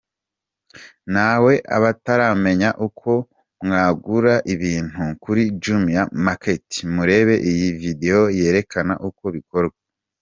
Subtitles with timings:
[1.13, 3.11] Nawe abataramenya uko
[3.65, 9.77] mwagura ibintu kuri Jumia Market, Murebe iyi video yerekana uko bikorwa.